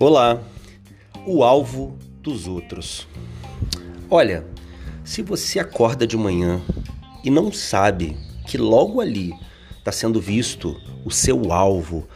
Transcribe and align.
Olá, 0.00 0.40
o 1.26 1.42
alvo 1.42 1.98
dos 2.22 2.46
outros. 2.46 3.08
Olha, 4.08 4.46
se 5.02 5.22
você 5.22 5.58
acorda 5.58 6.06
de 6.06 6.16
manhã 6.16 6.62
e 7.24 7.30
não 7.30 7.50
sabe 7.52 8.16
que 8.46 8.56
logo 8.56 9.00
ali 9.00 9.34
está 9.76 9.90
sendo 9.90 10.20
visto 10.20 10.80
o 11.04 11.10
seu 11.10 11.52
alvo, 11.52 12.06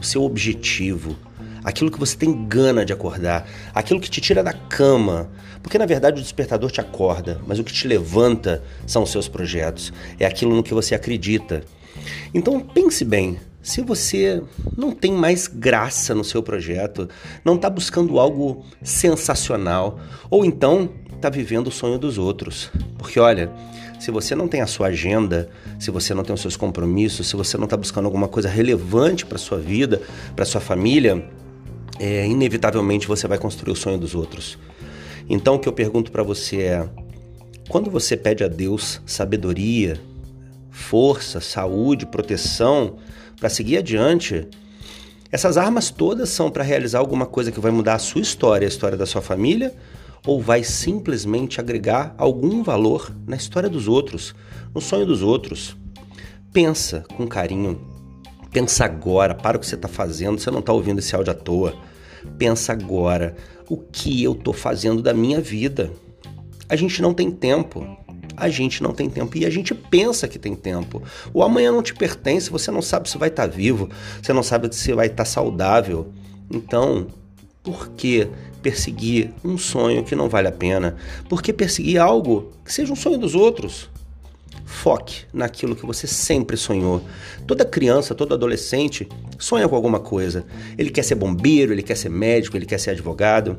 o 0.00 0.02
seu 0.02 0.24
objetivo, 0.24 1.14
aquilo 1.62 1.90
que 1.90 1.98
você 1.98 2.16
tem 2.16 2.46
gana 2.46 2.86
de 2.86 2.94
acordar, 2.94 3.46
aquilo 3.74 4.00
que 4.00 4.08
te 4.08 4.22
tira 4.22 4.42
da 4.42 4.54
cama, 4.54 5.30
porque 5.62 5.76
na 5.76 5.84
verdade 5.84 6.18
o 6.18 6.22
despertador 6.22 6.70
te 6.70 6.80
acorda, 6.80 7.38
mas 7.46 7.58
o 7.58 7.64
que 7.64 7.72
te 7.72 7.86
levanta 7.86 8.64
são 8.86 9.02
os 9.02 9.10
seus 9.10 9.28
projetos, 9.28 9.92
é 10.18 10.24
aquilo 10.24 10.56
no 10.56 10.62
que 10.62 10.72
você 10.72 10.94
acredita. 10.94 11.62
Então 12.32 12.60
pense 12.60 13.04
bem, 13.04 13.38
se 13.66 13.82
você 13.82 14.40
não 14.76 14.92
tem 14.92 15.10
mais 15.10 15.48
graça 15.48 16.14
no 16.14 16.22
seu 16.22 16.40
projeto, 16.40 17.08
não 17.44 17.56
está 17.56 17.68
buscando 17.68 18.20
algo 18.20 18.64
sensacional, 18.80 19.98
ou 20.30 20.44
então 20.44 20.88
está 21.12 21.28
vivendo 21.28 21.66
o 21.66 21.72
sonho 21.72 21.98
dos 21.98 22.16
outros. 22.16 22.70
Porque 22.96 23.18
olha, 23.18 23.50
se 23.98 24.12
você 24.12 24.36
não 24.36 24.46
tem 24.46 24.60
a 24.60 24.68
sua 24.68 24.86
agenda, 24.86 25.48
se 25.80 25.90
você 25.90 26.14
não 26.14 26.22
tem 26.22 26.32
os 26.32 26.40
seus 26.40 26.56
compromissos, 26.56 27.26
se 27.26 27.34
você 27.34 27.56
não 27.56 27.64
está 27.64 27.76
buscando 27.76 28.04
alguma 28.04 28.28
coisa 28.28 28.48
relevante 28.48 29.26
para 29.26 29.36
sua 29.36 29.58
vida, 29.58 30.00
para 30.36 30.44
sua 30.44 30.60
família, 30.60 31.28
é, 31.98 32.24
inevitavelmente 32.24 33.08
você 33.08 33.26
vai 33.26 33.36
construir 33.36 33.72
o 33.72 33.76
sonho 33.76 33.98
dos 33.98 34.14
outros. 34.14 34.56
Então 35.28 35.56
o 35.56 35.58
que 35.58 35.68
eu 35.68 35.72
pergunto 35.72 36.12
para 36.12 36.22
você 36.22 36.58
é: 36.58 36.88
quando 37.68 37.90
você 37.90 38.16
pede 38.16 38.44
a 38.44 38.48
Deus 38.48 39.02
sabedoria, 39.04 40.00
força, 40.76 41.40
saúde, 41.40 42.04
proteção 42.04 42.96
para 43.40 43.48
seguir 43.48 43.78
adiante, 43.78 44.46
essas 45.32 45.56
armas 45.56 45.90
todas 45.90 46.28
são 46.28 46.50
para 46.50 46.62
realizar 46.62 46.98
alguma 46.98 47.26
coisa 47.26 47.50
que 47.50 47.58
vai 47.58 47.72
mudar 47.72 47.94
a 47.94 47.98
sua 47.98 48.20
história, 48.20 48.66
a 48.66 48.68
história 48.68 48.96
da 48.96 49.06
sua 49.06 49.22
família, 49.22 49.74
ou 50.24 50.40
vai 50.40 50.62
simplesmente 50.62 51.58
agregar 51.58 52.14
algum 52.18 52.62
valor 52.62 53.10
na 53.26 53.36
história 53.36 53.68
dos 53.68 53.88
outros, 53.88 54.34
no 54.74 54.80
sonho 54.80 55.06
dos 55.06 55.22
outros. 55.22 55.76
Pensa 56.52 57.04
com 57.16 57.26
carinho. 57.26 57.80
Pensa 58.52 58.84
agora, 58.84 59.34
para 59.34 59.56
o 59.56 59.60
que 59.60 59.66
você 59.66 59.74
está 59.74 59.88
fazendo, 59.88 60.38
você 60.38 60.50
não 60.50 60.60
está 60.60 60.72
ouvindo 60.72 60.98
esse 60.98 61.16
áudio 61.16 61.32
à 61.32 61.34
toa. 61.34 61.74
Pensa 62.38 62.72
agora, 62.72 63.34
o 63.68 63.76
que 63.78 64.22
eu 64.22 64.32
estou 64.32 64.54
fazendo 64.54 65.02
da 65.02 65.12
minha 65.12 65.40
vida? 65.40 65.90
A 66.68 66.76
gente 66.76 67.02
não 67.02 67.12
tem 67.12 67.30
tempo 67.30 67.96
a 68.36 68.48
gente 68.48 68.82
não 68.82 68.92
tem 68.92 69.08
tempo 69.08 69.36
e 69.38 69.46
a 69.46 69.50
gente 69.50 69.74
pensa 69.74 70.28
que 70.28 70.38
tem 70.38 70.54
tempo. 70.54 71.02
O 71.32 71.42
amanhã 71.42 71.72
não 71.72 71.82
te 71.82 71.94
pertence, 71.94 72.50
você 72.50 72.70
não 72.70 72.82
sabe 72.82 73.08
se 73.08 73.16
vai 73.16 73.28
estar 73.28 73.48
tá 73.48 73.54
vivo, 73.54 73.88
você 74.22 74.32
não 74.32 74.42
sabe 74.42 74.74
se 74.74 74.92
vai 74.92 75.06
estar 75.06 75.16
tá 75.16 75.24
saudável. 75.24 76.12
Então, 76.50 77.06
por 77.62 77.88
que 77.90 78.28
perseguir 78.62 79.32
um 79.44 79.56
sonho 79.56 80.04
que 80.04 80.14
não 80.14 80.28
vale 80.28 80.48
a 80.48 80.52
pena? 80.52 80.96
Por 81.28 81.42
que 81.42 81.52
perseguir 81.52 81.98
algo 81.98 82.52
que 82.64 82.72
seja 82.72 82.92
um 82.92 82.96
sonho 82.96 83.18
dos 83.18 83.34
outros? 83.34 83.88
Foque 84.64 85.24
naquilo 85.32 85.76
que 85.76 85.86
você 85.86 86.06
sempre 86.06 86.56
sonhou. 86.56 87.00
Toda 87.46 87.64
criança, 87.64 88.14
todo 88.14 88.34
adolescente 88.34 89.08
sonha 89.38 89.68
com 89.68 89.76
alguma 89.76 90.00
coisa. 90.00 90.44
Ele 90.76 90.90
quer 90.90 91.02
ser 91.02 91.14
bombeiro, 91.14 91.72
ele 91.72 91.82
quer 91.82 91.96
ser 91.96 92.08
médico, 92.08 92.56
ele 92.56 92.66
quer 92.66 92.78
ser 92.78 92.90
advogado. 92.90 93.58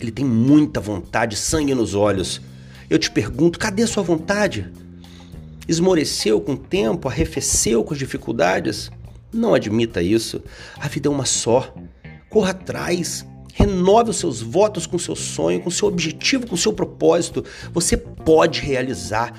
Ele 0.00 0.10
tem 0.10 0.24
muita 0.24 0.80
vontade, 0.80 1.36
sangue 1.36 1.74
nos 1.74 1.94
olhos. 1.94 2.40
Eu 2.88 2.98
te 2.98 3.10
pergunto, 3.10 3.58
cadê 3.58 3.82
a 3.82 3.86
sua 3.86 4.02
vontade? 4.02 4.70
Esmoreceu 5.68 6.40
com 6.40 6.52
o 6.52 6.56
tempo, 6.56 7.08
arrefeceu 7.08 7.84
com 7.84 7.94
as 7.94 7.98
dificuldades? 7.98 8.90
Não 9.32 9.54
admita 9.54 10.02
isso. 10.02 10.42
A 10.76 10.88
vida 10.88 11.08
é 11.08 11.10
uma 11.10 11.24
só. 11.24 11.74
Corra 12.28 12.50
atrás. 12.50 13.24
Renove 13.54 14.10
os 14.10 14.16
seus 14.16 14.40
votos 14.40 14.86
com 14.86 14.98
seu 14.98 15.14
sonho, 15.14 15.60
com 15.60 15.70
seu 15.70 15.86
objetivo, 15.86 16.46
com 16.46 16.56
seu 16.56 16.72
propósito. 16.72 17.44
Você 17.72 17.96
pode 17.96 18.60
realizar. 18.60 19.38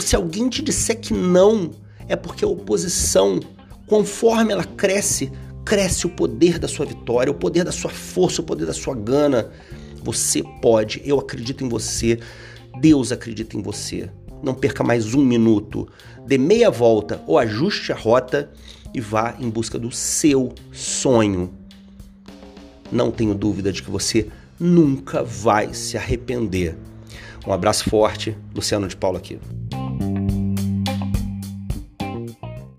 Se 0.00 0.16
alguém 0.16 0.48
te 0.48 0.62
disser 0.62 1.00
que 1.00 1.14
não, 1.14 1.70
é 2.08 2.16
porque 2.16 2.44
a 2.44 2.48
oposição, 2.48 3.40
conforme 3.86 4.52
ela 4.52 4.64
cresce, 4.64 5.32
cresce 5.64 6.06
o 6.06 6.10
poder 6.10 6.58
da 6.58 6.68
sua 6.68 6.84
vitória, 6.84 7.30
o 7.30 7.34
poder 7.34 7.64
da 7.64 7.72
sua 7.72 7.90
força, 7.90 8.42
o 8.42 8.44
poder 8.44 8.66
da 8.66 8.72
sua 8.72 8.94
gana. 8.94 9.50
Você 10.02 10.42
pode, 10.60 11.00
eu 11.04 11.18
acredito 11.18 11.64
em 11.64 11.68
você. 11.68 12.18
Deus 12.80 13.12
acredita 13.12 13.56
em 13.56 13.62
você. 13.62 14.10
Não 14.42 14.54
perca 14.54 14.82
mais 14.82 15.14
um 15.14 15.24
minuto. 15.24 15.88
Dê 16.26 16.36
meia 16.36 16.70
volta 16.70 17.22
ou 17.26 17.38
ajuste 17.38 17.92
a 17.92 17.96
rota 17.96 18.50
e 18.94 19.00
vá 19.00 19.36
em 19.38 19.48
busca 19.48 19.78
do 19.78 19.90
seu 19.90 20.54
sonho. 20.72 21.52
Não 22.90 23.10
tenho 23.10 23.34
dúvida 23.34 23.72
de 23.72 23.82
que 23.82 23.90
você 23.90 24.28
nunca 24.58 25.22
vai 25.22 25.72
se 25.74 25.96
arrepender. 25.96 26.76
Um 27.46 27.52
abraço 27.52 27.88
forte, 27.88 28.36
Luciano 28.54 28.86
de 28.86 28.96
Paula 28.96 29.18
aqui. 29.18 29.38